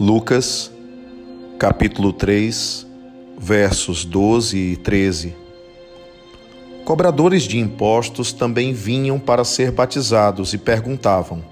Lucas, 0.00 0.72
capítulo 1.58 2.10
3, 2.10 2.86
versos 3.36 4.02
12 4.02 4.56
e 4.56 4.76
13. 4.78 5.36
Cobradores 6.86 7.42
de 7.42 7.58
impostos 7.58 8.32
também 8.32 8.72
vinham 8.72 9.18
para 9.18 9.44
ser 9.44 9.70
batizados 9.70 10.54
e 10.54 10.58
perguntavam: 10.58 11.44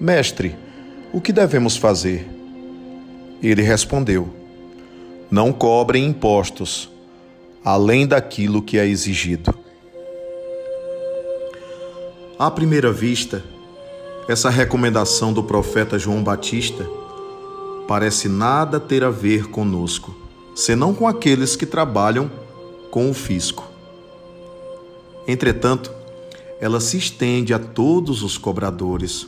Mestre, 0.00 0.56
o 1.12 1.20
que 1.20 1.32
devemos 1.32 1.76
fazer? 1.76 2.28
Ele 3.40 3.62
respondeu: 3.62 4.28
Não 5.30 5.52
cobrem 5.52 6.04
impostos, 6.04 6.90
além 7.64 8.08
daquilo 8.08 8.60
que 8.60 8.76
é 8.76 8.88
exigido. 8.88 9.54
À 12.36 12.50
primeira 12.50 12.92
vista, 12.92 13.44
essa 14.28 14.50
recomendação 14.50 15.32
do 15.32 15.44
profeta 15.44 15.96
João 15.96 16.24
Batista 16.24 16.97
parece 17.88 18.28
nada 18.28 18.78
ter 18.78 19.02
a 19.02 19.08
ver 19.08 19.48
conosco, 19.48 20.14
senão 20.54 20.92
com 20.92 21.08
aqueles 21.08 21.56
que 21.56 21.64
trabalham 21.64 22.30
com 22.90 23.10
o 23.10 23.14
fisco. 23.14 23.66
Entretanto, 25.26 25.90
ela 26.60 26.80
se 26.80 26.98
estende 26.98 27.54
a 27.54 27.58
todos 27.58 28.22
os 28.22 28.36
cobradores. 28.36 29.26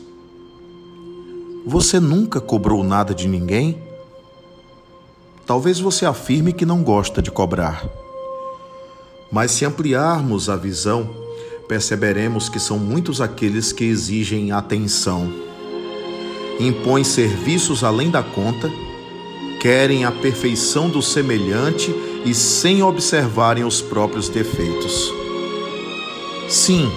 Você 1.64 1.98
nunca 1.98 2.38
cobrou 2.38 2.84
nada 2.84 3.14
de 3.14 3.27
ninguém? 3.27 3.83
Talvez 5.47 5.80
você 5.80 6.05
afirme 6.05 6.52
que 6.52 6.66
não 6.66 6.83
gosta 6.83 7.22
de 7.22 7.30
cobrar. 7.30 7.88
Mas 9.33 9.52
se 9.52 9.64
ampliarmos 9.64 10.50
a 10.50 10.56
visão, 10.56 11.08
perceberemos 11.66 12.50
que 12.50 12.61
são 12.61 12.78
muitos 12.78 13.22
aqueles 13.22 13.72
que 13.72 13.84
exigem 13.84 14.52
atenção 14.52 15.50
impõem 16.60 17.03
serviços 17.03 17.83
além 17.83 18.11
da 18.11 18.22
conta, 18.22 18.70
querem 19.61 20.05
a 20.05 20.12
perfeição 20.12 20.89
do 20.89 21.02
semelhante 21.02 21.94
e 22.25 22.34
sem 22.34 22.83
observarem 22.83 23.64
os 23.64 23.80
próprios 23.80 24.28
defeitos. 24.28 25.12
Sim, 26.48 26.91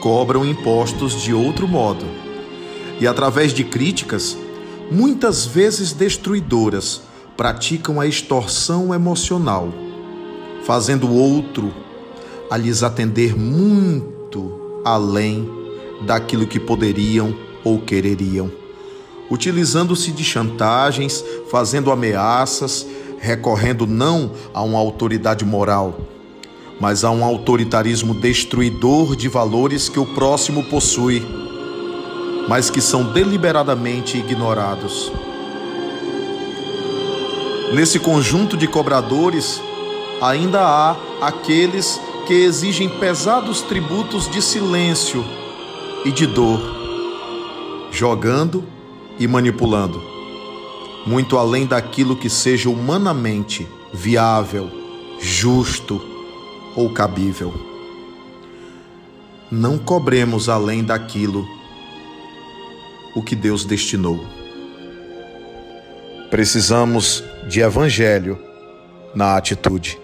cobram 0.00 0.44
impostos 0.44 1.20
de 1.22 1.32
outro 1.32 1.66
modo 1.66 2.04
e, 3.00 3.06
através 3.06 3.52
de 3.52 3.64
críticas, 3.64 4.36
muitas 4.90 5.46
vezes 5.46 5.92
destruidoras, 5.92 7.02
praticam 7.36 8.00
a 8.00 8.06
extorsão 8.06 8.92
emocional, 8.92 9.72
fazendo 10.64 11.06
o 11.06 11.14
outro 11.14 11.72
a 12.50 12.56
lhes 12.56 12.82
atender 12.82 13.36
muito 13.36 14.82
além 14.84 15.48
daquilo 16.04 16.46
que 16.46 16.58
poderiam 16.58 17.47
ou 17.64 17.80
quereriam, 17.80 18.50
utilizando-se 19.30 20.10
de 20.10 20.24
chantagens, 20.24 21.24
fazendo 21.50 21.90
ameaças, 21.90 22.86
recorrendo 23.18 23.86
não 23.86 24.32
a 24.54 24.62
uma 24.62 24.78
autoridade 24.78 25.44
moral, 25.44 25.98
mas 26.80 27.04
a 27.04 27.10
um 27.10 27.24
autoritarismo 27.24 28.14
destruidor 28.14 29.16
de 29.16 29.28
valores 29.28 29.88
que 29.88 29.98
o 29.98 30.06
próximo 30.06 30.64
possui, 30.64 31.26
mas 32.48 32.70
que 32.70 32.80
são 32.80 33.12
deliberadamente 33.12 34.16
ignorados. 34.16 35.12
Nesse 37.74 37.98
conjunto 37.98 38.56
de 38.56 38.66
cobradores, 38.66 39.60
ainda 40.22 40.60
há 40.60 40.96
aqueles 41.20 42.00
que 42.26 42.32
exigem 42.32 42.88
pesados 42.88 43.60
tributos 43.62 44.30
de 44.30 44.40
silêncio 44.40 45.24
e 46.04 46.10
de 46.10 46.26
dor 46.26 46.77
jogando 47.98 48.64
e 49.18 49.26
manipulando, 49.26 50.00
muito 51.04 51.36
além 51.36 51.66
daquilo 51.66 52.14
que 52.14 52.30
seja 52.30 52.70
humanamente 52.70 53.66
viável, 53.92 54.70
justo 55.18 56.00
ou 56.76 56.92
cabível. 56.92 57.52
Não 59.50 59.76
cobremos 59.76 60.48
além 60.48 60.84
daquilo 60.84 61.44
o 63.16 63.20
que 63.22 63.34
Deus 63.34 63.64
destinou. 63.64 64.24
Precisamos 66.30 67.24
de 67.48 67.62
evangelho 67.62 68.38
na 69.12 69.36
atitude. 69.36 69.98